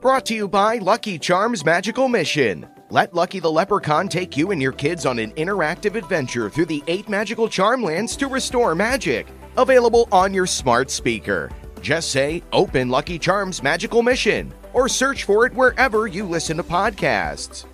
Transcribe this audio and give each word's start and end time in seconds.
Brought 0.00 0.24
to 0.26 0.34
you 0.34 0.48
by 0.48 0.78
Lucky 0.78 1.18
Charms 1.18 1.62
Magical 1.62 2.08
Mission. 2.08 2.64
Let 2.88 3.12
Lucky 3.12 3.38
the 3.38 3.50
Leprechaun 3.50 4.08
take 4.08 4.34
you 4.34 4.50
and 4.50 4.62
your 4.62 4.72
kids 4.72 5.04
on 5.04 5.18
an 5.18 5.30
interactive 5.32 5.94
adventure 5.94 6.48
through 6.48 6.66
the 6.66 6.82
eight 6.86 7.10
magical 7.10 7.50
charm 7.50 7.82
lands 7.82 8.16
to 8.16 8.26
restore 8.26 8.74
magic. 8.74 9.28
Available 9.58 10.08
on 10.10 10.32
your 10.32 10.46
smart 10.46 10.90
speaker. 10.90 11.50
Just 11.82 12.12
say, 12.12 12.42
Open 12.54 12.88
Lucky 12.88 13.18
Charms 13.18 13.62
Magical 13.62 14.02
Mission, 14.02 14.54
or 14.72 14.88
search 14.88 15.24
for 15.24 15.44
it 15.44 15.52
wherever 15.52 16.06
you 16.06 16.24
listen 16.24 16.56
to 16.56 16.62
podcasts. 16.62 17.66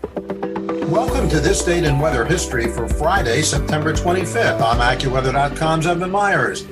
Welcome 0.89 1.29
to 1.29 1.39
this 1.39 1.65
date 1.65 1.85
in 1.85 2.01
weather 2.01 2.25
history 2.25 2.67
for 2.67 2.89
Friday, 2.89 3.43
September 3.43 3.93
25th. 3.93 4.61
I'm 4.61 4.81
AccuWeather.com's 4.81 5.87
Evan 5.87 6.11
Myers. 6.11 6.67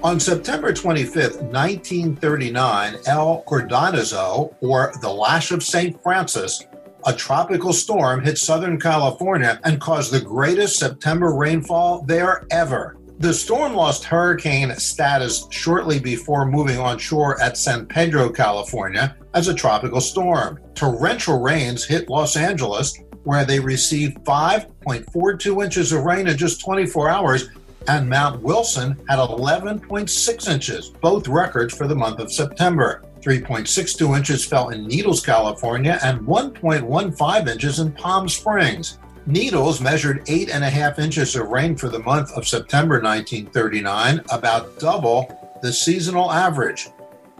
On 0.00 0.20
September 0.20 0.72
25th, 0.72 1.42
1939, 1.42 2.98
El 3.06 3.42
Cordonazo, 3.42 4.54
or 4.60 4.92
the 5.00 5.12
Lash 5.12 5.50
of 5.50 5.64
St. 5.64 6.00
Francis, 6.00 6.64
a 7.04 7.12
tropical 7.12 7.72
storm 7.72 8.22
hit 8.22 8.38
Southern 8.38 8.78
California 8.78 9.58
and 9.64 9.80
caused 9.80 10.12
the 10.12 10.20
greatest 10.20 10.78
September 10.78 11.34
rainfall 11.34 12.02
there 12.02 12.46
ever. 12.52 12.96
The 13.18 13.34
storm 13.34 13.74
lost 13.74 14.04
hurricane 14.04 14.72
status 14.76 15.48
shortly 15.50 15.98
before 15.98 16.46
moving 16.46 16.78
onshore 16.78 17.40
at 17.42 17.56
San 17.56 17.84
Pedro, 17.84 18.30
California, 18.30 19.16
as 19.34 19.48
a 19.48 19.54
tropical 19.54 20.00
storm. 20.00 20.60
Torrential 20.76 21.40
rains 21.40 21.84
hit 21.84 22.08
Los 22.08 22.36
Angeles, 22.36 22.96
where 23.24 23.44
they 23.44 23.58
received 23.58 24.18
5.42 24.18 25.64
inches 25.64 25.90
of 25.90 26.04
rain 26.04 26.28
in 26.28 26.36
just 26.36 26.60
24 26.60 27.08
hours, 27.08 27.48
and 27.88 28.08
Mount 28.08 28.42
Wilson 28.42 28.90
had 29.08 29.18
11.6 29.18 30.48
inches, 30.48 30.90
both 30.90 31.26
records 31.26 31.74
for 31.74 31.88
the 31.88 31.96
month 31.96 32.20
of 32.20 32.30
September. 32.30 33.02
3.62 33.20 34.16
inches 34.16 34.44
fell 34.44 34.68
in 34.68 34.86
Needles, 34.86 35.24
California, 35.24 35.98
and 36.02 36.20
1.15 36.20 37.48
inches 37.48 37.80
in 37.80 37.92
Palm 37.92 38.28
Springs. 38.28 38.98
Needles 39.26 39.80
measured 39.80 40.22
eight 40.28 40.50
and 40.50 40.62
a 40.62 40.70
half 40.70 40.98
inches 40.98 41.34
of 41.34 41.48
rain 41.48 41.76
for 41.76 41.88
the 41.88 41.98
month 41.98 42.30
of 42.32 42.46
September 42.46 43.00
1939, 43.00 44.22
about 44.30 44.78
double 44.78 45.58
the 45.62 45.72
seasonal 45.72 46.30
average. 46.30 46.88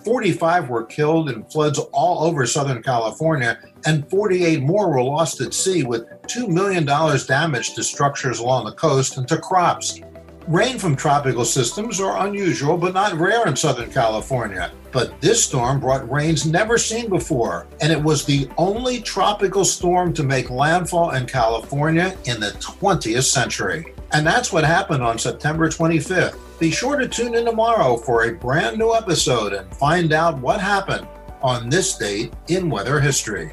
45 0.05 0.71
were 0.71 0.85
killed 0.85 1.29
in 1.29 1.45
floods 1.45 1.79
all 1.93 2.25
over 2.25 2.47
Southern 2.47 2.83
California, 2.83 3.59
and 3.85 4.09
48 4.09 4.63
more 4.63 4.91
were 4.91 5.03
lost 5.03 5.41
at 5.41 5.53
sea, 5.53 5.85
with 5.85 6.09
$2 6.23 6.49
million 6.49 6.85
damage 6.85 7.75
to 7.75 7.83
structures 7.83 8.39
along 8.39 8.65
the 8.65 8.73
coast 8.73 9.17
and 9.17 9.29
to 9.29 9.39
crops. 9.39 10.01
Rain 10.49 10.79
from 10.79 10.97
tropical 10.97 11.45
systems 11.45 12.01
are 12.01 12.27
unusual 12.27 12.79
but 12.79 12.95
not 12.95 13.13
rare 13.13 13.47
in 13.47 13.55
Southern 13.55 13.91
California. 13.91 14.73
But 14.93 15.21
this 15.21 15.45
storm 15.45 15.79
brought 15.79 16.11
rains 16.11 16.47
never 16.47 16.79
seen 16.79 17.11
before, 17.11 17.67
and 17.83 17.93
it 17.93 18.03
was 18.03 18.25
the 18.25 18.49
only 18.57 19.03
tropical 19.03 19.63
storm 19.63 20.15
to 20.15 20.23
make 20.23 20.49
landfall 20.49 21.11
in 21.11 21.27
California 21.27 22.17
in 22.25 22.41
the 22.41 22.53
20th 22.53 23.25
century. 23.25 23.93
And 24.13 24.27
that's 24.27 24.51
what 24.51 24.65
happened 24.65 25.03
on 25.03 25.19
September 25.19 25.69
25th. 25.69 26.39
Be 26.59 26.71
sure 26.71 26.97
to 26.97 27.07
tune 27.07 27.35
in 27.35 27.45
tomorrow 27.45 27.99
for 27.99 28.25
a 28.25 28.33
brand 28.33 28.79
new 28.79 28.95
episode 28.95 29.53
and 29.53 29.71
find 29.77 30.15
out 30.15 30.39
what 30.39 30.63
happened 30.63 31.07
on 31.43 31.69
this 31.69 31.99
date 31.99 32.33
in 32.49 32.71
weather 32.71 33.01
history. 33.01 33.53